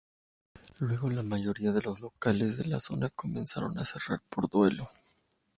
[0.79, 4.89] Luego la mayoría de los locales de la zona comenzaron a cerrar por duelo.